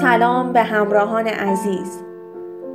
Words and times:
سلام 0.00 0.52
به 0.52 0.62
همراهان 0.62 1.26
عزیز. 1.26 2.02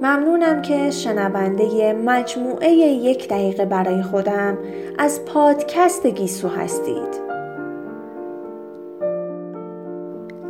ممنونم 0.01 0.61
که 0.61 0.91
شنونده 0.91 1.93
مجموعه 1.93 2.69
یک 2.71 3.29
دقیقه 3.29 3.65
برای 3.65 4.03
خودم 4.03 4.57
از 4.97 5.25
پادکست 5.25 6.07
گیسو 6.07 6.47
هستید. 6.47 7.23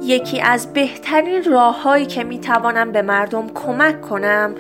یکی 0.01 0.41
از 0.41 0.73
بهترین 0.73 1.43
راههایی 1.43 2.05
که 2.05 2.23
می 2.23 2.39
توانم 2.39 2.91
به 2.91 3.01
مردم 3.01 3.47
کمک 3.49 4.01
کنم 4.01 4.55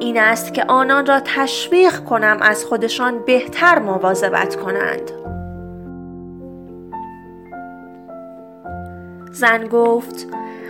این 0.00 0.18
است 0.18 0.54
که 0.54 0.64
آنان 0.64 1.06
را 1.06 1.20
تشویق 1.20 2.04
کنم 2.04 2.38
از 2.40 2.64
خودشان 2.64 3.24
بهتر 3.26 3.78
مواظبت 3.78 4.56
کنند. 4.56 5.10
زن 9.32 9.66
گفت 9.66 10.26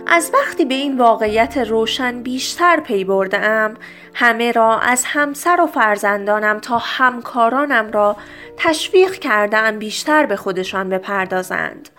از 0.07 0.31
وقتی 0.33 0.65
به 0.65 0.73
این 0.73 0.97
واقعیت 0.97 1.57
روشن 1.57 2.23
بیشتر 2.23 2.79
پی 2.79 3.03
بردم 3.03 3.73
همه 4.13 4.51
را 4.51 4.79
از 4.79 5.03
همسر 5.05 5.61
و 5.61 5.67
فرزندانم 5.67 6.59
تا 6.59 6.77
همکارانم 6.77 7.91
را 7.91 8.17
تشویق 8.57 9.11
کردم 9.11 9.79
بیشتر 9.79 10.25
به 10.25 10.35
خودشان 10.35 10.89
بپردازند 10.89 11.89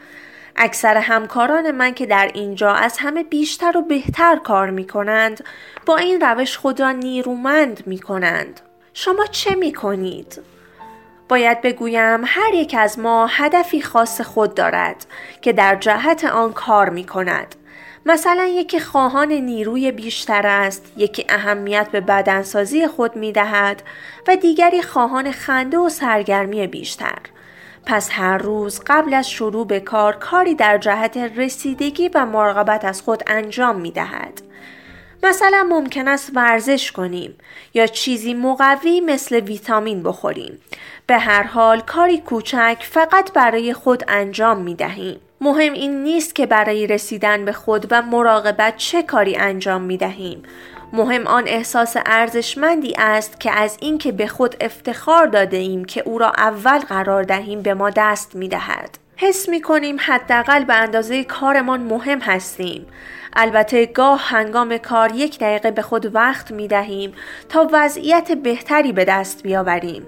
اکثر 0.57 0.97
همکاران 0.97 1.71
من 1.71 1.95
که 1.95 2.07
در 2.07 2.31
اینجا 2.35 2.73
از 2.73 2.99
همه 2.99 3.25
بیشتر 3.25 3.77
و 3.77 3.83
بهتر 3.83 4.37
کار 4.37 4.71
می 4.71 4.87
کنند 4.87 5.45
با 5.87 5.97
این 5.97 6.21
روش 6.21 6.57
خود 6.57 6.83
نیرومند 6.83 7.83
می 7.87 7.99
کنند 7.99 8.61
شما 8.95 9.27
چه 9.27 9.55
می 9.55 9.73
کنید؟ 9.73 10.41
باید 11.29 11.61
بگویم 11.61 12.23
هر 12.27 12.55
یک 12.55 12.77
از 12.79 12.99
ما 12.99 13.27
هدفی 13.27 13.83
خاص 13.83 14.21
خود 14.21 14.55
دارد 14.55 15.07
که 15.43 15.53
در 15.53 15.77
جهت 15.77 16.25
آن 16.25 16.53
کار 16.53 16.89
می 16.89 17.05
کند. 17.05 17.55
مثلا 18.07 18.45
یکی 18.45 18.81
خواهان 18.81 19.33
نیروی 19.33 19.93
بیشتر 19.93 20.47
است، 20.47 20.93
یکی 20.97 21.25
اهمیت 21.29 21.89
به 21.93 22.01
بدنسازی 22.01 22.87
خود 22.87 23.17
می 23.17 23.33
دهد 23.33 23.83
و 24.29 24.37
دیگری 24.37 24.83
خواهان 24.83 25.33
خنده 25.33 25.79
و 25.79 25.89
سرگرمی 25.89 26.67
بیشتر. 26.67 27.19
پس 27.87 28.09
هر 28.13 28.39
روز 28.39 28.81
قبل 28.87 29.15
از 29.15 29.31
شروع 29.31 29.67
به 29.67 29.81
کار 29.81 30.17
کاری 30.17 30.55
در 30.55 30.79
جهت 30.79 31.17
رسیدگی 31.17 32.09
و 32.09 32.27
مراقبت 32.27 32.85
از 32.85 33.03
خود 33.03 33.23
انجام 33.27 33.81
می 33.81 33.91
دهد. 33.91 34.43
مثلا 35.23 35.67
ممکن 35.71 36.09
است 36.09 36.31
ورزش 36.35 36.93
کنیم 36.93 37.35
یا 37.75 37.87
چیزی 37.87 38.35
مقوی 38.35 39.01
مثل 39.01 39.41
ویتامین 39.41 40.03
بخوریم. 40.03 40.59
به 41.07 41.19
هر 41.19 41.43
حال 41.43 41.81
کاری 41.81 42.19
کوچک 42.19 42.77
فقط 42.91 43.33
برای 43.33 43.75
خود 43.75 44.05
انجام 44.09 44.59
می 44.59 44.75
دهیم. 44.75 45.21
مهم 45.43 45.73
این 45.73 46.03
نیست 46.03 46.35
که 46.35 46.47
برای 46.47 46.87
رسیدن 46.87 47.45
به 47.45 47.53
خود 47.53 47.87
و 47.91 48.03
مراقبت 48.03 48.77
چه 48.77 49.03
کاری 49.03 49.37
انجام 49.37 49.83
می 49.83 49.97
دهیم. 49.97 50.43
مهم 50.93 51.27
آن 51.27 51.45
احساس 51.47 51.97
ارزشمندی 52.07 52.95
است 52.99 53.41
که 53.41 53.51
از 53.51 53.77
اینکه 53.81 54.13
به 54.13 54.27
خود 54.27 54.57
افتخار 54.61 55.27
داده 55.27 55.57
ایم 55.57 55.85
که 55.85 56.03
او 56.07 56.19
را 56.19 56.33
اول 56.37 56.79
قرار 56.79 57.23
دهیم 57.23 57.63
به 57.63 57.75
ما 57.75 57.91
دست 57.91 58.35
می 58.35 58.49
دهد. 58.49 58.99
حس 59.17 59.49
می 59.49 59.61
کنیم 59.61 59.97
حداقل 60.01 60.65
به 60.65 60.75
اندازه 60.75 61.25
کارمان 61.25 61.81
مهم 61.81 62.21
هستیم. 62.21 62.87
البته 63.37 63.87
گاه 63.87 64.21
هنگام 64.23 64.79
کار 64.79 65.13
یک 65.15 65.39
دقیقه 65.39 65.71
به 65.71 65.83
خود 65.83 66.15
وقت 66.15 66.51
می 66.51 66.69
دهیم 66.69 67.13
تا 67.49 67.69
وضعیت 67.73 68.33
بهتری 68.33 68.93
به 68.93 69.05
دست 69.05 69.43
بیاوریم. 69.43 70.07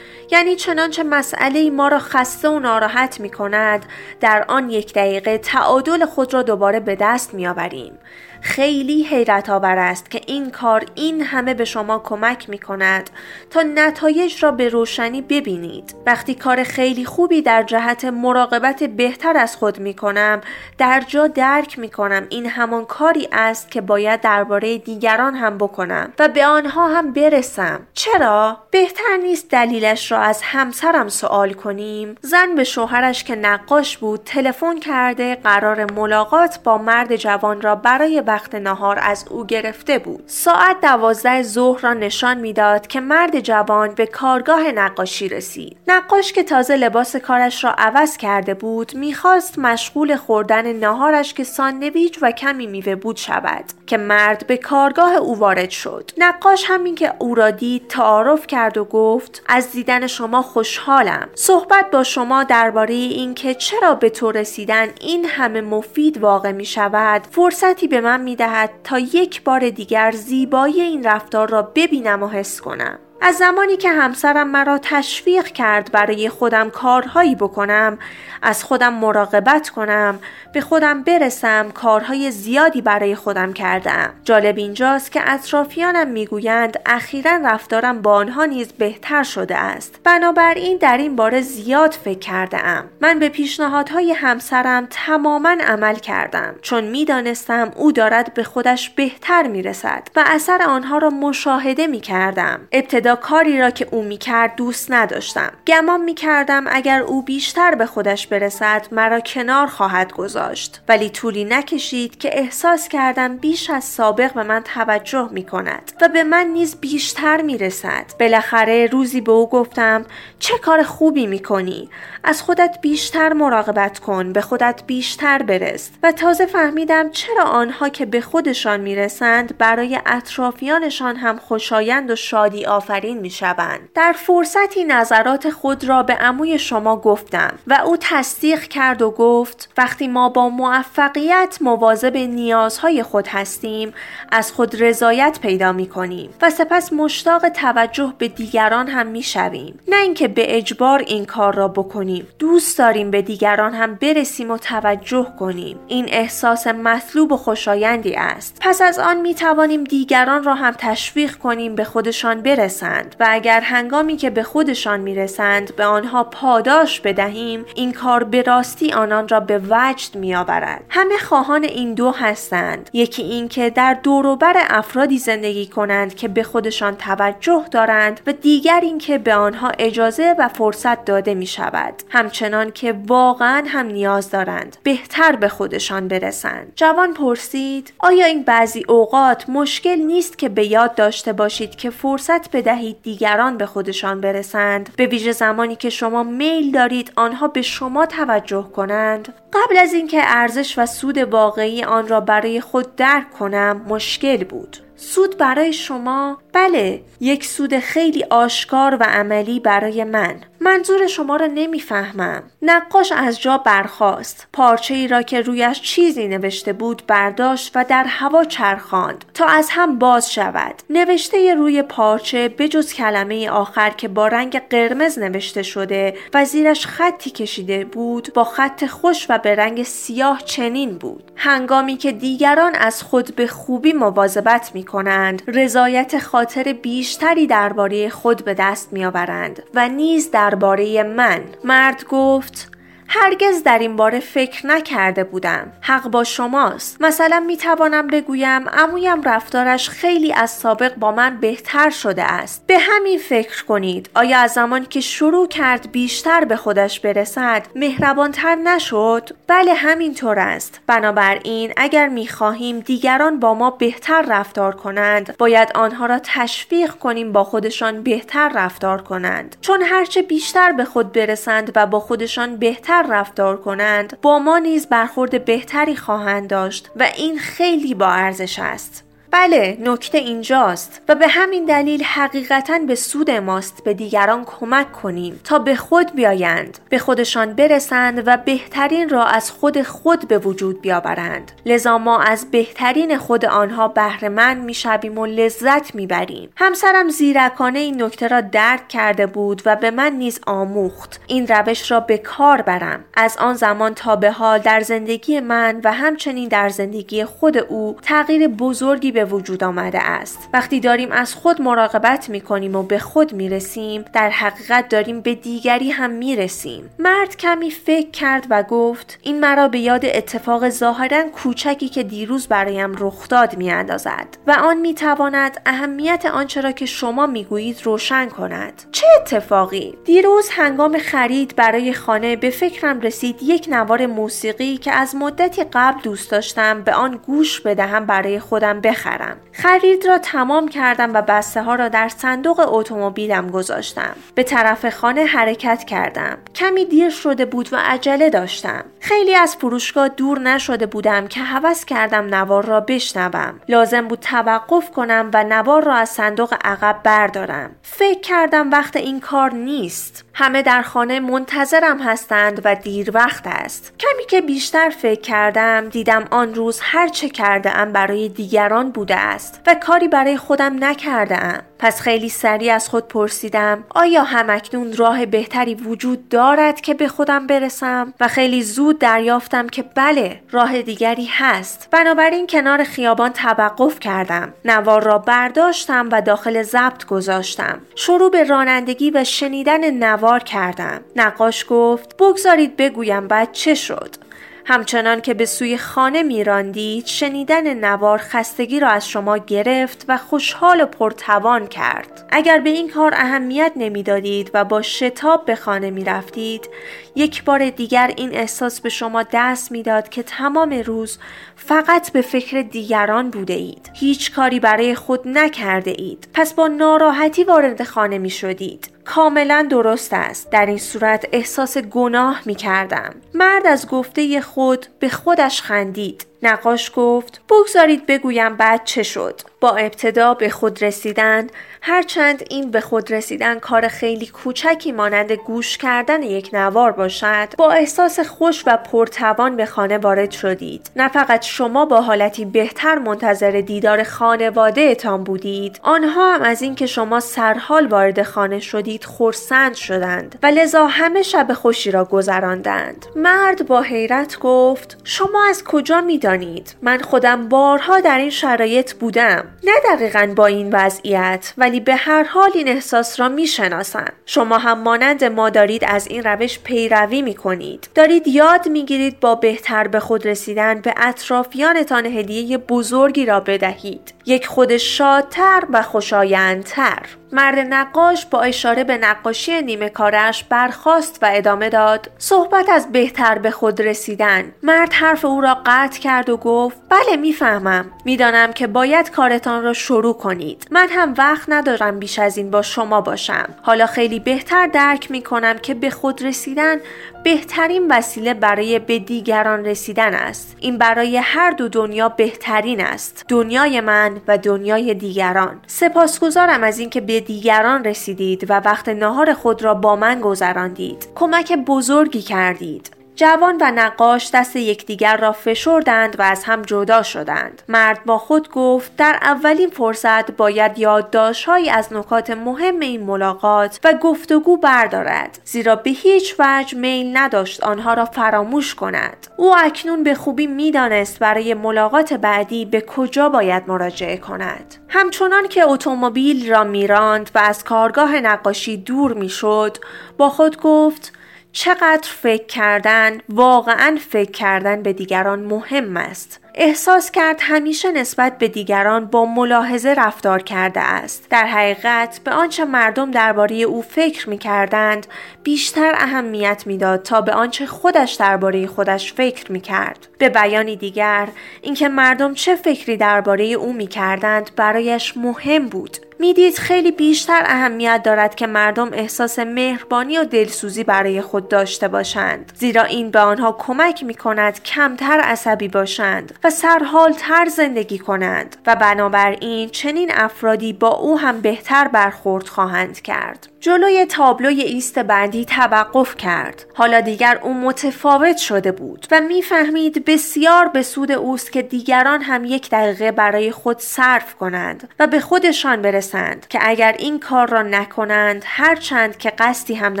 یعنی 0.32 0.56
چنانچه 0.56 1.02
مسئله 1.02 1.70
ما 1.70 1.88
را 1.88 1.98
خسته 1.98 2.48
و 2.48 2.58
ناراحت 2.58 3.20
می 3.20 3.30
کند 3.30 3.86
در 4.20 4.44
آن 4.48 4.70
یک 4.70 4.94
دقیقه 4.94 5.38
تعادل 5.38 6.04
خود 6.04 6.34
را 6.34 6.42
دوباره 6.42 6.80
به 6.80 6.96
دست 6.96 7.34
می 7.34 7.46
آوریم. 7.46 7.98
خیلی 8.42 9.02
حیرت 9.02 9.50
آور 9.50 9.78
است 9.78 10.10
که 10.10 10.20
این 10.26 10.50
کار 10.50 10.84
این 10.94 11.22
همه 11.22 11.54
به 11.54 11.64
شما 11.64 11.98
کمک 11.98 12.50
می 12.50 12.58
کند 12.58 13.10
تا 13.50 13.62
نتایج 13.62 14.44
را 14.44 14.50
به 14.50 14.68
روشنی 14.68 15.22
ببینید. 15.22 15.94
وقتی 16.06 16.34
کار 16.34 16.64
خیلی 16.64 17.04
خوبی 17.04 17.42
در 17.42 17.62
جهت 17.62 18.04
مراقبت 18.04 18.82
بهتر 18.82 19.36
از 19.36 19.56
خود 19.56 19.78
می 19.78 19.94
کنم 19.94 20.40
در 20.78 21.02
جا 21.06 21.26
درک 21.26 21.78
می 21.78 21.90
کنم 21.90 22.26
این 22.28 22.46
همان 22.46 22.84
کاری 22.84 23.28
است 23.32 23.70
که 23.70 23.80
باید 23.80 24.20
درباره 24.20 24.78
دیگران 24.78 25.34
هم 25.34 25.58
بکنم 25.58 26.12
و 26.18 26.28
به 26.28 26.46
آنها 26.46 26.88
هم 26.88 27.12
برسم. 27.12 27.80
چرا؟ 27.94 28.58
بهتر 28.70 29.16
نیست 29.22 29.50
دلیلش 29.50 30.12
را 30.12 30.18
از 30.18 30.40
همسرم 30.42 31.08
سوال 31.08 31.52
کنیم؟ 31.52 32.14
زن 32.20 32.54
به 32.54 32.64
شوهرش 32.64 33.24
که 33.24 33.36
نقاش 33.36 33.98
بود 33.98 34.20
تلفن 34.24 34.78
کرده 34.78 35.34
قرار 35.34 35.92
ملاقات 35.92 36.58
با 36.64 36.78
مرد 36.78 37.16
جوان 37.16 37.60
را 37.60 37.74
برای 37.74 38.20
وقت 38.32 38.54
نهار 38.54 38.98
از 39.02 39.24
او 39.30 39.46
گرفته 39.46 39.98
بود. 39.98 40.22
ساعت 40.26 40.80
دوازده 40.80 41.42
ظهر 41.42 41.80
را 41.80 41.92
نشان 41.92 42.38
می‌داد 42.38 42.86
که 42.86 43.00
مرد 43.00 43.40
جوان 43.40 43.94
به 43.94 44.06
کارگاه 44.06 44.72
نقاشی 44.72 45.28
رسید. 45.28 45.76
نقاش 45.88 46.32
که 46.32 46.42
تازه 46.42 46.76
لباس 46.76 47.16
کارش 47.16 47.64
را 47.64 47.74
عوض 47.78 48.16
کرده 48.16 48.54
بود 48.54 48.94
می‌خواست 48.94 49.58
مشغول 49.58 50.16
خوردن 50.16 50.72
نهارش 50.72 51.34
که 51.34 51.44
ساندویچ 51.44 52.18
و 52.22 52.30
کمی 52.30 52.66
میوه 52.66 52.94
بود 52.94 53.16
شود 53.16 53.64
که 53.86 53.96
مرد 53.96 54.46
به 54.46 54.56
کارگاه 54.56 55.16
او 55.16 55.38
وارد 55.38 55.70
شد. 55.70 56.10
نقاش 56.18 56.64
همین 56.66 56.94
که 56.94 57.12
او 57.18 57.34
را 57.34 57.50
دید 57.50 57.88
تعارف 57.88 58.46
کرد 58.46 58.78
و 58.78 58.84
گفت 58.84 59.42
از 59.46 59.72
دیدن 59.72 60.06
شما 60.06 60.42
خوشحالم. 60.42 61.28
صحبت 61.34 61.90
با 61.90 62.02
شما 62.02 62.44
درباره 62.44 62.94
اینکه 62.94 63.54
چرا 63.54 63.94
به 63.94 64.10
تو 64.10 64.32
رسیدن 64.32 64.88
این 65.00 65.24
همه 65.24 65.60
مفید 65.60 66.18
واقع 66.18 66.52
می 66.52 66.64
شود 66.64 67.22
فرصتی 67.30 67.88
به 67.88 68.00
من 68.00 68.20
می 68.22 68.36
دهد 68.36 68.70
تا 68.84 68.98
یک 68.98 69.44
بار 69.44 69.70
دیگر 69.70 70.10
زیبایی 70.10 70.80
این 70.80 71.04
رفتار 71.04 71.50
را 71.50 71.62
ببینم 71.62 72.22
و 72.22 72.28
حس 72.28 72.60
کنم. 72.60 72.98
از 73.24 73.36
زمانی 73.36 73.76
که 73.76 73.90
همسرم 73.90 74.48
مرا 74.48 74.78
تشویق 74.78 75.44
کرد 75.44 75.92
برای 75.92 76.28
خودم 76.28 76.70
کارهایی 76.70 77.34
بکنم 77.34 77.98
از 78.42 78.64
خودم 78.64 78.94
مراقبت 78.94 79.68
کنم 79.68 80.18
به 80.52 80.60
خودم 80.60 81.02
برسم 81.02 81.70
کارهای 81.70 82.30
زیادی 82.30 82.82
برای 82.82 83.14
خودم 83.14 83.52
کردم. 83.52 84.10
جالب 84.24 84.58
اینجاست 84.58 85.12
که 85.12 85.20
اطرافیانم 85.32 86.08
می‌گویند 86.08 86.78
اخیرا 86.86 87.40
رفتارم 87.44 88.02
با 88.02 88.14
آنها 88.14 88.44
نیز 88.44 88.72
بهتر 88.72 89.22
شده 89.22 89.56
است. 89.56 90.00
بنابراین 90.04 90.78
در 90.78 90.96
این 90.96 91.16
باره 91.16 91.40
زیاد 91.40 91.92
فکر 91.92 92.18
کرده 92.18 92.66
ام 92.66 92.84
من 93.00 93.18
به 93.18 93.28
پیشنهادهای 93.28 94.12
همسرم 94.12 94.86
تماما 94.90 95.56
عمل 95.68 95.94
کردم. 95.94 96.54
چون 96.62 96.84
می‌دانستم 96.84 97.72
او 97.76 97.92
دارد 97.92 98.34
به 98.34 98.42
خودش 98.42 98.90
بهتر 98.90 99.46
می‌رسد 99.46 100.08
و 100.16 100.24
اثر 100.26 100.62
آنها 100.62 100.98
را 100.98 101.10
مشاهده 101.10 101.86
می‌کردم. 101.86 102.60
ابتدا 102.72 103.11
کاری 103.16 103.58
را 103.58 103.70
که 103.70 103.88
او 103.90 104.02
می‌کرد 104.02 104.56
دوست 104.56 104.92
نداشتم. 104.92 105.52
گمان 105.66 106.00
می‌کردم 106.00 106.64
اگر 106.68 107.02
او 107.02 107.22
بیشتر 107.22 107.74
به 107.74 107.86
خودش 107.86 108.26
برسد 108.26 108.86
مرا 108.92 109.20
کنار 109.20 109.66
خواهد 109.66 110.12
گذاشت. 110.12 110.80
ولی 110.88 111.10
طولی 111.10 111.44
نکشید 111.44 112.18
که 112.18 112.38
احساس 112.38 112.88
کردم 112.88 113.36
بیش 113.36 113.70
از 113.70 113.84
سابق 113.84 114.32
به 114.34 114.42
من 114.42 114.62
توجه 114.74 115.28
می‌کند 115.32 115.92
و 116.00 116.08
به 116.08 116.22
من 116.22 116.46
نیز 116.46 116.76
بیشتر 116.80 117.42
می‌رسد. 117.42 118.04
بالاخره 118.20 118.86
روزی 118.86 119.20
به 119.20 119.32
او 119.32 119.48
گفتم 119.48 120.04
چه 120.38 120.58
کار 120.58 120.82
خوبی 120.82 121.26
می‌کنی؟ 121.26 121.88
از 122.24 122.42
خودت 122.42 122.78
بیشتر 122.82 123.32
مراقبت 123.32 123.98
کن 123.98 124.32
به 124.32 124.40
خودت 124.40 124.82
بیشتر 124.86 125.42
برس. 125.42 125.90
و 126.02 126.12
تازه 126.12 126.46
فهمیدم 126.46 127.10
چرا 127.10 127.44
آنها 127.44 127.88
که 127.88 128.06
به 128.06 128.20
خودشان 128.20 128.80
می‌رسند 128.80 129.58
برای 129.58 129.98
اطرافیانشان 130.06 131.16
هم 131.16 131.38
خوشایند 131.38 132.10
و 132.10 132.16
شادی 132.16 132.66
آفرین 132.66 133.01
می 133.10 133.30
شوند. 133.30 133.88
در 133.94 134.12
فرصتی 134.12 134.84
نظرات 134.84 135.50
خود 135.50 135.84
را 135.84 136.02
به 136.02 136.14
عموی 136.14 136.58
شما 136.58 136.96
گفتم 136.96 137.58
و 137.66 137.74
او 137.84 137.96
تصدیق 138.00 138.62
کرد 138.62 139.02
و 139.02 139.10
گفت 139.10 139.72
وقتی 139.78 140.08
ما 140.08 140.28
با 140.28 140.48
موفقیت 140.48 141.58
مواظب 141.60 142.16
نیازهای 142.16 143.02
خود 143.02 143.28
هستیم 143.28 143.94
از 144.32 144.52
خود 144.52 144.82
رضایت 144.82 145.38
پیدا 145.42 145.72
می 145.72 145.86
کنیم 145.86 146.30
و 146.42 146.50
سپس 146.50 146.92
مشتاق 146.92 147.48
توجه 147.48 148.14
به 148.18 148.28
دیگران 148.28 148.88
هم 148.88 149.06
می 149.06 149.22
شویم. 149.22 149.78
نه 149.88 149.96
اینکه 149.96 150.28
به 150.28 150.56
اجبار 150.56 150.98
این 150.98 151.24
کار 151.24 151.54
را 151.54 151.68
بکنیم 151.68 152.26
دوست 152.38 152.78
داریم 152.78 153.10
به 153.10 153.22
دیگران 153.22 153.74
هم 153.74 153.94
برسیم 153.94 154.50
و 154.50 154.58
توجه 154.58 155.26
کنیم 155.38 155.78
این 155.86 156.06
احساس 156.08 156.66
مطلوب 156.66 157.32
و 157.32 157.36
خوشایندی 157.36 158.14
است 158.14 158.58
پس 158.60 158.80
از 158.80 158.98
آن 158.98 159.20
می 159.20 159.34
توانیم 159.34 159.84
دیگران 159.84 160.44
را 160.44 160.54
هم 160.54 160.74
تشویق 160.78 161.34
کنیم 161.34 161.74
به 161.74 161.84
خودشان 161.84 162.42
برسند 162.42 162.91
برسند 162.92 163.16
و 163.20 163.26
اگر 163.28 163.60
هنگامی 163.60 164.16
که 164.16 164.30
به 164.30 164.42
خودشان 164.42 165.00
می‌رسند 165.00 165.76
به 165.76 165.84
آنها 165.84 166.24
پاداش 166.24 167.00
بدهیم 167.00 167.64
این 167.74 167.92
کار 167.92 168.24
به 168.24 168.42
راستی 168.42 168.92
آنان 168.92 169.28
را 169.28 169.40
به 169.40 169.60
وجد 169.70 170.16
میآورد. 170.16 170.84
همه 170.88 171.18
خواهان 171.18 171.64
این 171.64 171.94
دو 171.94 172.10
هستند. 172.10 172.90
یکی 172.92 173.22
اینکه 173.22 173.70
در 173.70 173.94
دوروبر 173.94 174.54
افرادی 174.56 175.18
زندگی 175.18 175.66
کنند 175.66 176.14
که 176.14 176.28
به 176.28 176.42
خودشان 176.42 176.96
توجه 176.96 177.64
دارند 177.70 178.20
و 178.26 178.32
دیگر 178.32 178.80
اینکه 178.82 179.18
به 179.18 179.34
آنها 179.34 179.72
اجازه 179.78 180.34
و 180.38 180.48
فرصت 180.48 181.04
داده 181.04 181.34
می 181.34 181.46
شود 181.46 181.94
همچنان 182.08 182.70
که 182.70 182.94
واقعا 183.06 183.64
هم 183.68 183.86
نیاز 183.86 184.30
دارند 184.30 184.76
بهتر 184.82 185.36
به 185.36 185.48
خودشان 185.48 186.08
برسند. 186.08 186.72
جوان 186.76 187.14
پرسید 187.14 187.92
آیا 187.98 188.26
این 188.26 188.42
بعضی 188.42 188.84
اوقات 188.88 189.48
مشکل 189.48 189.96
نیست 189.96 190.38
که 190.38 190.48
به 190.48 190.66
یاد 190.66 190.94
داشته 190.94 191.32
باشید 191.32 191.76
که 191.76 191.90
فرصت 191.90 192.50
بدهید؟ 192.56 192.81
دیگران 193.02 193.56
به 193.56 193.66
خودشان 193.66 194.20
برسند. 194.20 194.90
به 194.96 195.06
ویژه 195.06 195.32
زمانی 195.32 195.76
که 195.76 195.90
شما 195.90 196.22
میل 196.22 196.72
دارید 196.72 197.12
آنها 197.16 197.48
به 197.48 197.62
شما 197.62 198.06
توجه 198.06 198.62
کنند. 198.62 199.34
قبل 199.52 199.76
از 199.76 199.92
اینکه 199.92 200.22
ارزش 200.24 200.78
و 200.78 200.86
سود 200.86 201.18
واقعی 201.18 201.84
آن 201.84 202.08
را 202.08 202.20
برای 202.20 202.60
خود 202.60 202.96
درک 202.96 203.30
کنم 203.30 203.84
مشکل 203.88 204.44
بود. 204.44 204.76
سود 205.02 205.38
برای 205.38 205.72
شما؟ 205.72 206.38
بله 206.52 207.02
یک 207.20 207.44
سود 207.44 207.78
خیلی 207.78 208.24
آشکار 208.30 208.96
و 209.00 209.02
عملی 209.02 209.60
برای 209.60 210.04
من. 210.04 210.34
منظور 210.60 211.06
شما 211.06 211.36
را 211.36 211.46
نمی‌فهمم. 211.46 212.42
نقاش 212.62 213.12
از 213.12 213.40
جا 213.40 213.58
برخاست. 213.58 214.46
پارچه 214.52 214.94
ای 214.94 215.08
را 215.08 215.22
که 215.22 215.40
رویش 215.40 215.80
چیزی 215.80 216.28
نوشته 216.28 216.72
بود 216.72 217.02
برداشت 217.06 217.72
و 217.74 217.84
در 217.84 218.04
هوا 218.04 218.44
چرخاند 218.44 219.24
تا 219.34 219.46
از 219.46 219.68
هم 219.70 219.98
باز 219.98 220.32
شود. 220.32 220.74
نوشته 220.90 221.54
روی 221.54 221.82
پارچه 221.82 222.48
بجز 222.48 222.92
کلمه 222.92 223.50
آخر 223.50 223.90
که 223.90 224.08
با 224.08 224.28
رنگ 224.28 224.62
قرمز 224.68 225.18
نوشته 225.18 225.62
شده 225.62 226.14
و 226.34 226.44
زیرش 226.44 226.86
خطی 226.86 227.30
کشیده 227.30 227.84
بود 227.84 228.32
با 228.34 228.44
خط 228.44 228.86
خوش 228.86 229.26
و 229.28 229.38
به 229.38 229.54
رنگ 229.54 229.82
سیاه 229.82 230.42
چنین 230.44 230.98
بود. 230.98 231.32
هنگامی 231.36 231.96
که 231.96 232.12
دیگران 232.12 232.74
از 232.74 233.02
خود 233.02 233.36
به 233.36 233.46
خوبی 233.46 233.92
مواظبت 233.92 234.70
می 234.74 234.84
کنند 234.92 235.42
رضایت 235.46 236.18
خاطر 236.18 236.72
بیشتری 236.72 237.46
درباره 237.46 238.08
خود 238.08 238.44
به 238.44 238.54
دست 238.54 238.92
می 238.92 239.04
آورند 239.04 239.62
و 239.74 239.88
نیز 239.88 240.30
درباره 240.30 241.02
من. 241.02 241.44
مرد 241.64 242.04
گفت 242.08 242.72
هرگز 243.14 243.62
در 243.62 243.78
این 243.78 243.96
باره 243.96 244.20
فکر 244.20 244.66
نکرده 244.66 245.24
بودم. 245.24 245.72
حق 245.80 246.08
با 246.08 246.24
شماست. 246.24 246.96
مثلا 247.00 247.40
می 247.40 247.56
توانم 247.56 248.06
بگویم 248.06 248.64
امویم 248.72 249.22
رفتارش 249.22 249.88
خیلی 249.88 250.32
از 250.32 250.50
سابق 250.50 250.94
با 250.94 251.12
من 251.12 251.40
بهتر 251.40 251.90
شده 251.90 252.22
است. 252.22 252.66
به 252.66 252.78
همین 252.78 253.18
فکر 253.18 253.64
کنید. 253.64 254.10
آیا 254.14 254.38
از 254.38 254.52
زمانی 254.52 254.86
که 254.86 255.00
شروع 255.00 255.48
کرد 255.48 255.92
بیشتر 255.92 256.44
به 256.44 256.56
خودش 256.56 257.00
برسد 257.00 257.66
مهربانتر 257.74 258.54
نشد؟ 258.54 259.30
بله 259.46 259.74
همینطور 259.74 260.38
است. 260.38 260.80
بنابراین 260.86 261.72
اگر 261.76 262.08
می 262.08 262.28
خواهیم 262.28 262.80
دیگران 262.80 263.40
با 263.40 263.54
ما 263.54 263.70
بهتر 263.70 264.24
رفتار 264.28 264.76
کنند 264.76 265.36
باید 265.36 265.72
آنها 265.74 266.06
را 266.06 266.20
تشویق 266.22 266.90
کنیم 266.90 267.32
با 267.32 267.44
خودشان 267.44 268.02
بهتر 268.02 268.52
رفتار 268.54 269.02
کنند. 269.02 269.56
چون 269.60 269.82
هرچه 269.82 270.22
بیشتر 270.22 270.72
به 270.72 270.84
خود 270.84 271.12
برسند 271.12 271.72
و 271.74 271.86
با 271.86 272.00
خودشان 272.00 272.56
بهتر 272.56 273.01
رفتار 273.02 273.56
کنند 273.56 274.18
با 274.22 274.38
ما 274.38 274.58
نیز 274.58 274.86
برخورد 274.86 275.44
بهتری 275.44 275.96
خواهند 275.96 276.48
داشت 276.48 276.90
و 276.96 277.02
این 277.16 277.38
خیلی 277.38 277.94
با 277.94 278.06
ارزش 278.06 278.58
است. 278.58 279.04
بله 279.32 279.78
نکته 279.80 280.18
اینجاست 280.18 281.02
و 281.08 281.14
به 281.14 281.28
همین 281.28 281.64
دلیل 281.64 282.04
حقیقتا 282.04 282.78
به 282.86 282.94
سود 282.94 283.30
ماست 283.30 283.84
به 283.84 283.94
دیگران 283.94 284.44
کمک 284.44 284.92
کنیم 284.92 285.40
تا 285.44 285.58
به 285.58 285.76
خود 285.76 286.14
بیایند 286.14 286.78
به 286.88 286.98
خودشان 286.98 287.52
برسند 287.52 288.22
و 288.26 288.36
بهترین 288.36 289.08
را 289.08 289.24
از 289.24 289.50
خود 289.50 289.82
خود 289.82 290.28
به 290.28 290.38
وجود 290.38 290.80
بیاورند. 290.80 291.52
لذا 291.66 291.98
ما 291.98 292.20
از 292.20 292.50
بهترین 292.50 293.18
خود 293.18 293.44
آنها 293.44 293.88
بهرهمند 293.88 294.64
می‌شویم 294.64 295.18
و 295.18 295.26
لذت 295.26 295.94
می‌بریم. 295.94 296.50
همسرم 296.56 297.08
زیرکانه 297.08 297.78
این 297.78 298.02
نکته 298.02 298.28
را 298.28 298.40
درک 298.40 298.88
کرده 298.88 299.26
بود 299.26 299.62
و 299.66 299.76
به 299.76 299.90
من 299.90 300.12
نیز 300.12 300.40
آموخت. 300.46 301.20
این 301.26 301.46
روش 301.46 301.90
را 301.90 302.00
به 302.00 302.18
کار 302.18 302.62
برم. 302.62 303.04
از 303.14 303.36
آن 303.38 303.54
زمان 303.54 303.94
تا 303.94 304.16
به 304.16 304.30
حال 304.30 304.58
در 304.58 304.80
زندگی 304.80 305.40
من 305.40 305.80
و 305.84 305.92
همچنین 305.92 306.48
در 306.48 306.68
زندگی 306.68 307.24
خود 307.24 307.56
او 307.56 307.96
تغییر 308.02 308.48
بزرگی 308.48 309.12
به 309.12 309.21
وجود 309.24 309.64
آمده 309.64 310.02
است. 310.02 310.48
وقتی 310.52 310.80
داریم 310.80 311.12
از 311.12 311.34
خود 311.34 311.62
مراقبت 311.62 312.28
می 312.28 312.40
کنیم 312.40 312.76
و 312.76 312.82
به 312.82 312.98
خود 312.98 313.32
می 313.32 313.48
رسیم 313.48 314.04
در 314.12 314.30
حقیقت 314.30 314.88
داریم 314.88 315.20
به 315.20 315.34
دیگری 315.34 315.90
هم 315.90 316.10
می 316.10 316.36
رسیم 316.36 316.90
مرد 316.98 317.36
کمی 317.36 317.70
فکر 317.70 318.10
کرد 318.10 318.46
و 318.50 318.62
گفت 318.62 319.18
این 319.22 319.40
مرا 319.40 319.68
به 319.68 319.78
یاد 319.78 320.04
اتفاق 320.04 320.68
ظاهرا 320.68 321.22
کوچکی 321.22 321.88
که 321.88 322.02
دیروز 322.02 322.46
برایم 322.46 322.96
رخ 322.98 323.28
داد 323.28 323.56
می 323.56 323.70
اندازد 323.70 324.26
و 324.46 324.50
آن 324.50 324.76
می 324.76 324.94
تواند 324.94 325.60
اهمیت 325.66 326.26
آنچه 326.26 326.60
را 326.60 326.72
که 326.72 326.86
شما 326.86 327.26
می 327.26 327.44
گویید 327.44 327.80
روشن 327.84 328.28
کند. 328.28 328.82
چه 328.92 329.06
اتفاقی؟ 329.20 329.94
دیروز 330.04 330.48
هنگام 330.50 330.98
خرید 330.98 331.56
برای 331.56 331.92
خانه 331.92 332.36
به 332.36 332.50
فکرم 332.50 333.00
رسید 333.00 333.42
یک 333.42 333.66
نوار 333.70 334.06
موسیقی 334.06 334.76
که 334.76 334.92
از 334.92 335.14
مدتی 335.14 335.64
قبل 335.72 336.00
دوست 336.02 336.30
داشتم 336.30 336.82
به 336.82 336.94
آن 336.94 337.20
گوش 337.26 337.60
بدهم 337.60 338.06
برای 338.06 338.40
خودم 338.40 338.80
بخرم. 338.80 339.11
خرید 339.52 340.06
را 340.06 340.18
تمام 340.18 340.68
کردم 340.68 341.14
و 341.14 341.22
بسته 341.22 341.62
ها 341.62 341.74
را 341.74 341.88
در 341.88 342.08
صندوق 342.08 342.74
اتومبیلم 342.74 343.50
گذاشتم. 343.50 344.16
به 344.34 344.42
طرف 344.42 344.88
خانه 344.88 345.24
حرکت 345.24 345.84
کردم. 345.84 346.38
کمی 346.54 346.84
دیر 346.84 347.10
شده 347.10 347.44
بود 347.44 347.72
و 347.72 347.76
عجله 347.76 348.30
داشتم. 348.30 348.84
خیلی 349.04 349.34
از 349.34 349.56
فروشگاه 349.56 350.08
دور 350.08 350.38
نشده 350.38 350.86
بودم 350.86 351.28
که 351.28 351.40
هوس 351.40 351.84
کردم 351.84 352.34
نوار 352.34 352.64
را 352.64 352.80
بشنوم. 352.80 353.60
لازم 353.68 354.08
بود 354.08 354.18
توقف 354.18 354.90
کنم 354.90 355.30
و 355.34 355.44
نوار 355.44 355.84
را 355.84 355.94
از 355.94 356.08
صندوق 356.08 356.54
عقب 356.64 357.00
بردارم. 357.04 357.70
فکر 357.82 358.20
کردم 358.20 358.70
وقت 358.70 358.96
این 358.96 359.20
کار 359.20 359.54
نیست. 359.54 360.24
همه 360.34 360.62
در 360.62 360.82
خانه 360.82 361.20
منتظرم 361.20 361.98
هستند 361.98 362.60
و 362.64 362.74
دیر 362.74 363.10
وقت 363.14 363.46
است. 363.46 363.92
کمی 363.98 364.26
که 364.26 364.40
بیشتر 364.40 364.90
فکر 364.90 365.20
کردم 365.20 365.88
دیدم 365.88 366.24
آن 366.30 366.54
روز 366.54 366.80
هر 366.82 367.08
چه 367.08 367.28
کرده 367.28 367.78
ام 367.78 367.92
برای 367.92 368.28
دیگران 368.28 368.90
بوده 368.90 369.16
است 369.16 369.60
و 369.66 369.74
کاری 369.74 370.08
برای 370.08 370.36
خودم 370.36 370.84
نکرده 370.84 371.44
ام 371.44 371.62
پس 371.82 372.00
خیلی 372.00 372.28
سریع 372.28 372.74
از 372.74 372.88
خود 372.88 373.08
پرسیدم 373.08 373.84
آیا 373.94 374.22
همکنون 374.22 374.96
راه 374.96 375.26
بهتری 375.26 375.74
وجود 375.74 376.28
دارد 376.28 376.80
که 376.80 376.94
به 376.94 377.08
خودم 377.08 377.46
برسم؟ 377.46 378.14
و 378.20 378.28
خیلی 378.28 378.62
زود 378.62 378.91
دریافتم 378.98 379.66
که 379.66 379.82
بله 379.82 380.40
راه 380.50 380.82
دیگری 380.82 381.28
هست. 381.30 381.88
بنابراین 381.90 382.46
کنار 382.46 382.84
خیابان 382.84 383.32
توقف 383.32 384.00
کردم. 384.00 384.54
نوار 384.64 385.04
را 385.04 385.18
برداشتم 385.18 386.08
و 386.12 386.22
داخل 386.22 386.62
ضبط 386.62 387.04
گذاشتم. 387.06 387.80
شروع 387.94 388.30
به 388.30 388.44
رانندگی 388.44 389.10
و 389.10 389.24
شنیدن 389.24 389.90
نوار 389.90 390.40
کردم. 390.40 391.00
نقاش 391.16 391.66
گفت 391.68 392.16
بگذارید 392.16 392.76
بگویم 392.76 393.28
بعد 393.28 393.52
چه 393.52 393.74
شد. 393.74 394.16
همچنان 394.64 395.20
که 395.20 395.34
به 395.34 395.46
سوی 395.46 395.76
خانه 395.76 396.22
میراندید 396.22 397.06
شنیدن 397.06 397.74
نوار 397.74 398.18
خستگی 398.18 398.80
را 398.80 398.88
از 398.88 399.08
شما 399.08 399.38
گرفت 399.38 400.04
و 400.08 400.16
خوشحال 400.16 400.80
و 400.80 400.86
پرتوان 400.86 401.66
کرد. 401.66 402.28
اگر 402.30 402.58
به 402.58 402.70
این 402.70 402.90
کار 402.90 403.14
اهمیت 403.14 403.72
نمی‌دادید 403.76 404.50
و 404.54 404.64
با 404.64 404.82
شتاب 404.82 405.44
به 405.44 405.56
خانه 405.56 405.90
می‌رفتید 405.90 406.68
یک 407.16 407.44
بار 407.44 407.70
دیگر 407.70 408.12
این 408.16 408.34
احساس 408.34 408.80
به 408.80 408.88
شما 408.88 409.24
دست 409.32 409.72
می‌داد 409.72 410.08
که 410.08 410.22
تمام 410.22 410.72
روز 410.72 411.18
فقط 411.56 412.12
به 412.12 412.20
فکر 412.20 412.62
دیگران 412.62 413.30
بوده 413.30 413.54
اید. 413.54 413.90
هیچ 413.94 414.32
کاری 414.32 414.60
برای 414.60 414.94
خود 414.94 415.20
نکرده 415.28 415.94
اید. 415.98 416.28
پس 416.34 416.54
با 416.54 416.68
ناراحتی 416.68 417.44
وارد 417.44 417.82
خانه 417.82 418.18
می 418.18 418.30
شدید 418.30 418.88
کاملا 419.04 419.66
درست 419.70 420.12
است. 420.12 420.50
در 420.50 420.66
این 420.66 420.78
صورت 420.78 421.26
احساس 421.32 421.78
گناه 421.78 422.42
می 422.44 422.54
کردم 422.54 423.14
مرد 423.34 423.66
از 423.66 423.88
گفته 423.88 424.40
خود 424.40 424.86
به 424.98 425.08
خودش 425.08 425.62
خندید. 425.62 426.31
نقاش 426.42 426.92
گفت 426.96 427.40
بگذارید 427.50 428.06
بگویم 428.06 428.56
بعد 428.56 428.84
چه 428.84 429.02
شد. 429.02 429.40
با 429.60 429.70
ابتدا 429.70 430.34
به 430.34 430.48
خود 430.48 430.84
رسیدن 430.84 431.46
هرچند 431.82 432.44
این 432.50 432.70
به 432.70 432.80
خود 432.80 433.12
رسیدن 433.12 433.58
کار 433.58 433.88
خیلی 433.88 434.26
کوچکی 434.26 434.92
مانند 434.92 435.32
گوش 435.32 435.78
کردن 435.78 436.22
یک 436.22 436.50
نوار 436.52 436.92
باشد 436.92 437.48
با 437.58 437.72
احساس 437.72 438.20
خوش 438.20 438.62
و 438.66 438.76
پرتوان 438.76 439.56
به 439.56 439.66
خانه 439.66 439.98
وارد 439.98 440.30
شدید. 440.30 440.90
نه 440.96 441.08
فقط 441.08 441.42
شما 441.44 441.84
با 441.84 442.00
حالتی 442.00 442.44
بهتر 442.44 442.98
منتظر 442.98 443.50
دیدار 443.50 444.02
خانواده 444.02 444.80
اتان 444.80 445.24
بودید 445.24 445.80
آنها 445.82 446.34
هم 446.34 446.42
از 446.42 446.62
اینکه 446.62 446.86
شما 446.86 447.20
سرحال 447.20 447.86
وارد 447.86 448.22
خانه 448.22 448.60
شدید 448.60 449.04
خورسند 449.04 449.74
شدند 449.74 450.38
و 450.42 450.46
لذا 450.46 450.86
همه 450.86 451.22
شب 451.22 451.52
خوشی 451.52 451.90
را 451.90 452.04
گذراندند. 452.04 453.06
مرد 453.16 453.66
با 453.66 453.80
حیرت 453.80 454.38
گفت 454.38 454.98
شما 455.04 455.44
از 455.48 455.64
کجا 455.64 456.00
می‌دانید؟ 456.00 456.31
بدانید 456.32 456.76
من 456.82 456.98
خودم 456.98 457.48
بارها 457.48 458.00
در 458.00 458.18
این 458.18 458.30
شرایط 458.30 458.92
بودم. 458.92 459.44
نه 459.64 459.72
دقیقا 459.84 460.32
با 460.36 460.46
این 460.46 460.70
وضعیت 460.72 461.54
ولی 461.58 461.80
به 461.80 461.94
هر 461.94 462.22
حال 462.22 462.50
این 462.54 462.68
احساس 462.68 463.20
را 463.20 463.28
می‌شناسم. 463.28 464.12
شما 464.26 464.58
هم 464.58 464.78
مانند 464.78 465.24
ما 465.24 465.50
دارید 465.50 465.84
از 465.84 466.06
این 466.06 466.24
روش 466.24 466.58
پیروی 466.58 467.22
می 467.22 467.34
کنید 467.34 467.88
دارید 467.94 468.28
یاد 468.28 468.68
می‌گیرید 468.68 469.20
با 469.20 469.34
بهتر 469.34 469.88
به 469.88 470.00
خود 470.00 470.26
رسیدن 470.26 470.80
به 470.80 470.94
اطرافیانتان 470.96 472.06
هدیه 472.06 472.58
بزرگی 472.58 473.26
را 473.26 473.40
بدهید. 473.40 474.14
یک 474.26 474.46
خود 474.46 474.76
شادتر 474.76 475.62
و 475.72 475.82
خوشایندتر. 475.82 477.02
مرد 477.32 477.58
نقاش 477.58 478.26
با 478.26 478.42
اشاره 478.42 478.84
به 478.84 478.98
نقاشی 478.98 479.62
نیمه 479.62 479.88
کارش 479.88 480.44
برخاست 480.44 481.18
و 481.22 481.30
ادامه 481.32 481.68
داد. 481.68 482.10
صحبت 482.18 482.68
از 482.68 482.92
بهتر 482.92 483.38
به 483.38 483.50
خود 483.50 483.80
رسیدن. 483.80 484.52
مرد 484.62 484.92
حرف 484.92 485.24
او 485.24 485.40
را 485.40 485.56
قطع 485.66 486.00
کرد 486.00 486.28
و 486.28 486.36
گفت 486.36 486.76
بله 486.88 487.16
می‌فهمم. 487.16 487.90
می‌دانم 488.04 488.52
که 488.52 488.66
باید 488.66 489.10
کارتان 489.10 489.62
را 489.62 489.72
شروع 489.72 490.14
کنید. 490.14 490.66
من 490.70 490.88
هم 490.90 491.14
وقت 491.18 491.44
ندارم 491.48 491.98
بیش 491.98 492.18
از 492.18 492.36
این 492.36 492.50
با 492.50 492.62
شما 492.62 493.00
باشم. 493.00 493.48
حالا 493.62 493.86
خیلی 493.86 494.20
بهتر 494.20 494.66
درک 494.66 495.10
می 495.10 495.22
کنم 495.22 495.58
که 495.58 495.74
به 495.74 495.90
خود 495.90 496.24
رسیدن 496.24 496.76
بهترین 497.24 497.86
وسیله 497.90 498.34
برای 498.34 498.78
به 498.78 498.98
دیگران 498.98 499.64
رسیدن 499.64 500.14
است. 500.14 500.56
این 500.60 500.78
برای 500.78 501.16
هر 501.16 501.50
دو 501.50 501.68
دنیا 501.68 502.08
بهترین 502.08 502.80
است. 502.80 503.24
دنیای 503.28 503.80
من 503.80 504.20
و 504.28 504.38
دنیای 504.38 504.94
دیگران. 504.94 505.60
سپاسگزارم 505.66 506.62
از 506.62 506.78
اینکه 506.78 507.00
به 507.00 507.21
دیگران 507.26 507.84
رسیدید 507.84 508.50
و 508.50 508.54
وقت 508.54 508.88
نهار 508.88 509.34
خود 509.34 509.62
را 509.62 509.74
با 509.74 509.96
من 509.96 510.20
گذراندید. 510.20 511.06
کمک 511.14 511.52
بزرگی 511.52 512.22
کردید. 512.22 513.01
جوان 513.16 513.56
و 513.60 513.70
نقاش 513.70 514.30
دست 514.34 514.56
یکدیگر 514.56 515.16
را 515.16 515.32
فشردند 515.32 516.16
و 516.18 516.22
از 516.22 516.44
هم 516.44 516.62
جدا 516.62 517.02
شدند. 517.02 517.62
مرد 517.68 518.04
با 518.04 518.18
خود 518.18 518.50
گفت 518.50 518.96
در 518.96 519.18
اولین 519.22 519.70
فرصت 519.70 520.30
باید 520.30 520.78
یادداشتهایی 520.78 521.70
از 521.70 521.92
نکات 521.92 522.30
مهم 522.30 522.80
این 522.80 523.02
ملاقات 523.02 523.80
و 523.84 523.92
گفتگو 523.92 524.56
بردارد 524.56 525.38
زیرا 525.44 525.76
به 525.76 525.90
هیچ 525.90 526.34
وجه 526.38 526.78
میل 526.78 527.16
نداشت 527.16 527.64
آنها 527.64 527.94
را 527.94 528.04
فراموش 528.04 528.74
کند. 528.74 529.26
او 529.36 529.56
اکنون 529.58 530.02
به 530.02 530.14
خوبی 530.14 530.46
می‌دانست 530.46 531.18
برای 531.18 531.54
ملاقات 531.54 532.12
بعدی 532.12 532.64
به 532.64 532.80
کجا 532.80 533.28
باید 533.28 533.62
مراجعه 533.66 534.16
کند. 534.16 534.74
همچنان 534.88 535.48
که 535.48 535.64
اتومبیل 535.68 536.50
را 536.50 536.64
میراند 536.64 537.30
و 537.34 537.38
از 537.38 537.64
کارگاه 537.64 538.20
نقاشی 538.20 538.76
دور 538.76 539.12
می‌شد 539.12 539.76
با 540.18 540.28
خود 540.28 540.60
گفت 540.60 541.12
چقدر 541.52 542.08
فکر 542.08 542.46
کردن 542.46 543.18
واقعا 543.28 543.98
فکر 544.10 544.30
کردن 544.30 544.82
به 544.82 544.92
دیگران 544.92 545.40
مهم 545.44 545.96
است. 545.96 546.41
احساس 546.54 547.10
کرد 547.10 547.38
همیشه 547.40 547.92
نسبت 547.92 548.38
به 548.38 548.48
دیگران 548.48 549.06
با 549.06 549.24
ملاحظه 549.24 549.88
رفتار 549.88 550.42
کرده 550.42 550.80
است. 550.80 551.26
در 551.30 551.46
حقیقت 551.46 552.20
به 552.24 552.30
آنچه 552.30 552.64
مردم 552.64 553.10
درباره 553.10 553.56
او 553.56 553.82
فکر 553.82 554.28
می 554.28 554.38
کردند 554.38 555.06
بیشتر 555.42 555.94
اهمیت 555.96 556.62
می‌داد 556.66 557.02
تا 557.02 557.20
به 557.20 557.32
آنچه 557.32 557.66
خودش 557.66 558.12
درباره 558.12 558.66
خودش 558.66 559.12
فکر 559.12 559.52
می 559.52 559.60
کرد 559.60 560.08
به 560.18 560.28
بیانی 560.28 560.76
دیگر 560.76 561.28
اینکه 561.62 561.88
مردم 561.88 562.34
چه 562.34 562.56
فکری 562.56 562.96
درباره 562.96 563.44
او 563.44 563.72
می 563.72 563.86
کردند 563.86 564.50
برایش 564.56 565.16
مهم 565.16 565.68
بود. 565.68 565.96
می‌دید 566.18 566.58
خیلی 566.58 566.90
بیشتر 566.90 567.42
اهمیت 567.46 568.00
دارد 568.04 568.34
که 568.34 568.46
مردم 568.46 568.90
احساس 568.92 569.38
مهربانی 569.38 570.18
و 570.18 570.24
دلسوزی 570.24 570.84
برای 570.84 571.20
خود 571.20 571.48
داشته 571.48 571.88
باشند 571.88 572.52
زیرا 572.56 572.82
این 572.82 573.10
به 573.10 573.20
آنها 573.20 573.52
کمک 573.58 574.04
می 574.04 574.14
کند 574.14 574.62
کمتر 574.62 575.20
عصبی 575.20 575.68
باشند. 575.68 576.38
و 576.44 576.50
سرحال 576.50 577.12
تر 577.12 577.48
زندگی 577.48 577.98
کنند 577.98 578.56
و 578.66 578.76
بنابراین 578.76 579.68
چنین 579.68 580.10
افرادی 580.14 580.72
با 580.72 580.88
او 580.88 581.18
هم 581.18 581.40
بهتر 581.40 581.88
برخورد 581.88 582.48
خواهند 582.48 583.00
کرد. 583.00 583.51
جلوی 583.62 584.06
تابلوی 584.06 584.60
ایست 584.60 584.98
بندی 584.98 585.44
توقف 585.44 586.16
کرد. 586.16 586.64
حالا 586.74 587.00
دیگر 587.00 587.38
او 587.42 587.54
متفاوت 587.54 588.36
شده 588.36 588.72
بود 588.72 589.06
و 589.10 589.20
می‌فهمید 589.20 590.04
بسیار 590.04 590.68
به 590.68 590.82
سود 590.82 591.12
اوست 591.12 591.52
که 591.52 591.62
دیگران 591.62 592.22
هم 592.22 592.44
یک 592.44 592.70
دقیقه 592.70 593.12
برای 593.12 593.50
خود 593.50 593.78
صرف 593.78 594.34
کنند 594.34 594.88
و 594.98 595.06
به 595.06 595.20
خودشان 595.20 595.82
برسند 595.82 596.46
که 596.48 596.58
اگر 596.62 596.94
این 596.98 597.20
کار 597.20 597.50
را 597.50 597.62
نکنند 597.62 598.42
هرچند 598.46 599.16
که 599.16 599.30
قصدی 599.30 599.74
هم 599.74 600.00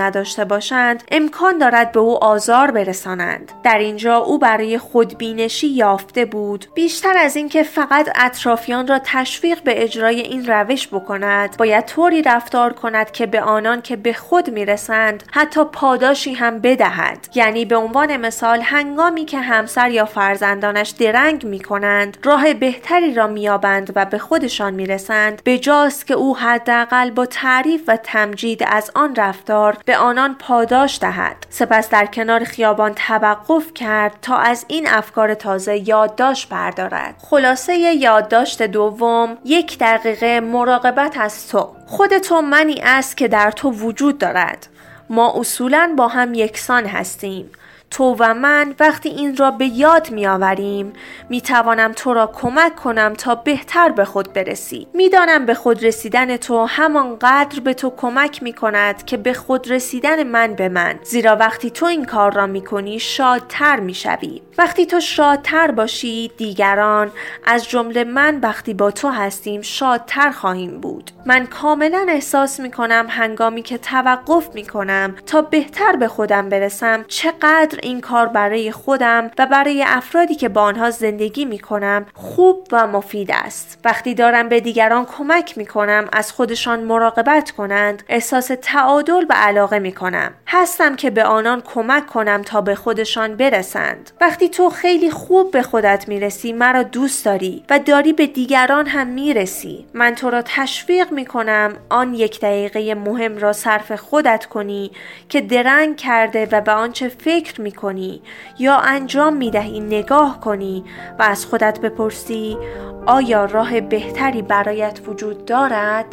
نداشته 0.00 0.44
باشند 0.44 1.04
امکان 1.10 1.58
دارد 1.58 1.92
به 1.92 2.00
او 2.00 2.24
آزار 2.24 2.70
برسانند. 2.70 3.52
در 3.62 3.78
اینجا 3.78 4.16
او 4.16 4.38
برای 4.38 4.78
خودبینشی 4.78 5.68
یافته 5.68 6.24
بود. 6.24 6.66
بیشتر 6.74 7.16
از 7.18 7.36
اینکه 7.36 7.62
فقط 7.62 8.08
اطرافیان 8.14 8.86
را 8.86 9.00
تشویق 9.04 9.62
به 9.62 9.82
اجرای 9.82 10.20
این 10.20 10.46
روش 10.46 10.88
بکند 10.88 11.56
باید 11.56 11.84
طوری 11.84 12.22
رفتار 12.22 12.72
کند 12.72 13.10
که 13.10 13.26
به 13.26 13.51
آنان 13.52 13.82
که 13.82 13.96
به 13.96 14.12
خود 14.12 14.50
می‌رسند 14.50 15.22
حتی 15.32 15.64
پاداشی 15.64 16.34
هم 16.34 16.58
بدهد. 16.58 17.28
یعنی 17.34 17.64
به 17.64 17.76
عنوان 17.76 18.16
مثال 18.16 18.60
هنگامی 18.60 19.24
که 19.24 19.38
همسر 19.38 19.90
یا 19.90 20.04
فرزندانش 20.04 20.90
درنگ 20.90 21.46
می 21.46 21.60
کنند 21.60 22.16
راه 22.24 22.54
بهتری 22.54 23.14
را 23.14 23.26
میابند 23.26 23.92
و 23.94 24.04
به 24.04 24.18
خودشان 24.18 24.74
می‌رسند. 24.74 25.42
به 25.44 25.58
جاست 25.58 26.06
که 26.06 26.14
او 26.14 26.36
حداقل 26.36 27.10
با 27.10 27.26
تعریف 27.26 27.82
و 27.88 27.96
تمجید 27.96 28.64
از 28.66 28.90
آن 28.94 29.14
رفتار 29.16 29.76
به 29.84 29.96
آنان 29.96 30.36
پاداش 30.38 30.98
دهد. 31.00 31.36
سپس 31.50 31.90
در 31.90 32.06
کنار 32.06 32.44
خیابان 32.44 32.94
توقف 32.94 33.74
کرد 33.74 34.12
تا 34.22 34.36
از 34.36 34.64
این 34.68 34.88
افکار 34.88 35.34
تازه 35.34 35.88
یادداشت 35.88 36.48
بردارد. 36.48 37.14
خلاصه 37.30 37.74
یادداشت 37.74 38.62
دوم 38.62 39.36
یک 39.44 39.78
دقیقه 39.78 40.40
مراقبت 40.40 41.18
از 41.18 41.48
تو. 41.48 41.68
خود 41.92 42.18
تو 42.18 42.40
منی 42.40 42.80
است 42.82 43.16
که 43.16 43.28
در 43.28 43.50
تو 43.50 43.70
وجود 43.70 44.18
دارد. 44.18 44.66
ما 45.10 45.40
اصولا 45.40 45.94
با 45.96 46.08
هم 46.08 46.34
یکسان 46.34 46.86
هستیم. 46.86 47.50
تو 47.92 48.16
و 48.18 48.34
من 48.34 48.74
وقتی 48.80 49.08
این 49.08 49.36
را 49.36 49.50
به 49.50 49.66
یاد 49.66 50.10
می 50.10 50.26
آوریم 50.26 50.92
می 51.28 51.40
توانم 51.40 51.92
تو 51.92 52.14
را 52.14 52.26
کمک 52.26 52.76
کنم 52.76 53.14
تا 53.14 53.34
بهتر 53.34 53.88
به 53.88 54.04
خود 54.04 54.32
برسی. 54.32 54.86
می‌دانم 54.94 55.46
به 55.46 55.54
خود 55.54 55.84
رسیدن 55.84 56.36
تو 56.36 56.64
همانقدر 56.64 57.60
به 57.60 57.74
تو 57.74 57.92
کمک 57.96 58.42
می 58.42 58.52
کند 58.52 59.04
که 59.04 59.16
به 59.16 59.32
خود 59.32 59.70
رسیدن 59.70 60.22
من 60.22 60.54
به 60.54 60.68
من. 60.68 60.98
زیرا 61.02 61.36
وقتی 61.36 61.70
تو 61.70 61.86
این 61.86 62.04
کار 62.04 62.32
را 62.32 62.46
می 62.46 62.64
کنی 62.64 62.98
شادتر 62.98 63.80
می 63.80 63.94
شوی 63.94 64.42
وقتی 64.58 64.86
تو 64.86 65.00
شادتر 65.00 65.70
باشی 65.70 66.30
دیگران 66.36 67.10
از 67.44 67.68
جمله 67.68 68.04
من 68.04 68.40
وقتی 68.40 68.74
با 68.74 68.90
تو 68.90 69.08
هستیم 69.08 69.62
شادتر 69.62 70.30
خواهیم 70.30 70.80
بود. 70.80 71.10
من 71.26 71.46
کاملا 71.46 72.06
احساس 72.08 72.60
می 72.60 72.70
کنم 72.70 73.06
هنگامی 73.08 73.62
که 73.62 73.78
توقف 73.78 74.54
می 74.54 74.64
کنم 74.64 75.14
تا 75.26 75.42
بهتر 75.42 75.96
به 75.96 76.08
خودم 76.08 76.48
برسم 76.48 77.04
چقدر 77.08 77.78
این 77.82 78.00
کار 78.00 78.26
برای 78.26 78.72
خودم 78.72 79.30
و 79.38 79.46
برای 79.46 79.84
افرادی 79.86 80.34
که 80.34 80.48
با 80.48 80.62
آنها 80.62 80.90
زندگی 80.90 81.44
می 81.44 81.58
کنم 81.58 82.06
خوب 82.14 82.68
و 82.72 82.86
مفید 82.86 83.30
است. 83.32 83.78
وقتی 83.84 84.14
دارم 84.14 84.48
به 84.48 84.60
دیگران 84.60 85.04
کمک 85.04 85.58
می 85.58 85.66
کنم 85.66 86.08
از 86.12 86.32
خودشان 86.32 86.80
مراقبت 86.80 87.50
کنند 87.50 88.02
احساس 88.08 88.50
تعادل 88.62 89.26
و 89.28 89.32
علاقه 89.36 89.78
می 89.78 89.92
کنم 89.92 90.34
هستم 90.46 90.96
که 90.96 91.10
به 91.10 91.24
آنان 91.24 91.60
کمک 91.60 92.06
کنم 92.06 92.42
تا 92.42 92.60
به 92.60 92.74
خودشان 92.74 93.36
برسند. 93.36 94.10
وقتی 94.20 94.48
تو 94.48 94.70
خیلی 94.70 95.10
خوب 95.10 95.50
به 95.50 95.62
خودت 95.62 96.08
می‌رسی 96.08 96.52
مرا 96.52 96.82
دوست 96.82 97.24
داری 97.24 97.64
و 97.70 97.78
داری 97.78 98.12
به 98.12 98.26
دیگران 98.26 98.86
هم 98.86 99.06
می‌رسی. 99.06 99.86
من 99.94 100.14
تو 100.14 100.30
را 100.30 100.42
تشویق 100.42 101.12
می 101.12 101.26
کنم 101.26 101.72
آن 101.88 102.14
یک 102.14 102.40
دقیقه 102.40 102.94
مهم 102.94 103.38
را 103.38 103.52
صرف 103.52 103.92
خودت 103.92 104.46
کنی 104.46 104.90
که 105.28 105.40
درنگ 105.40 105.96
کرده 105.96 106.48
و 106.52 106.60
به 106.60 106.72
آنچه 106.72 107.08
فکر 107.08 107.60
کنی 107.72 108.22
یا 108.58 108.76
انجام 108.76 109.36
می 109.36 109.50
دهی 109.50 109.80
نگاه 109.80 110.40
کنی 110.40 110.84
و 111.18 111.22
از 111.22 111.46
خودت 111.46 111.80
بپرسی 111.80 112.58
آیا 113.06 113.44
راه 113.44 113.80
بهتری 113.80 114.42
برایت 114.42 115.00
وجود 115.06 115.44
دارد؟ 115.44 116.06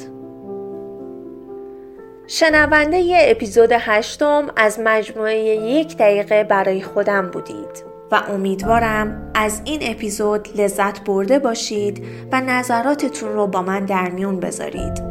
شنونده 2.27 2.99
ی 2.99 3.15
اپیزود 3.17 3.69
هشتم 3.71 4.47
از 4.55 4.79
مجموعه 4.83 5.35
یک 5.55 5.97
دقیقه 5.97 6.43
برای 6.43 6.81
خودم 6.81 7.29
بودید 7.29 7.89
و 8.11 8.21
امیدوارم 8.29 9.31
از 9.35 9.61
این 9.65 9.79
اپیزود 9.83 10.61
لذت 10.61 11.03
برده 11.03 11.39
باشید 11.39 12.05
و 12.31 12.41
نظراتتون 12.41 13.33
رو 13.33 13.47
با 13.47 13.61
من 13.61 13.85
در 13.85 14.09
میون 14.09 14.39
بذارید 14.39 15.03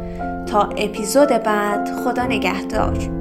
تا 0.45 0.61
اپیزود 0.61 1.29
بعد 1.29 1.89
خدا 2.03 2.25
نگهدار 2.25 3.18